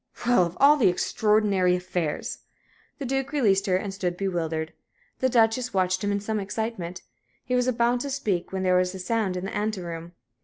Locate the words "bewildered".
4.17-4.73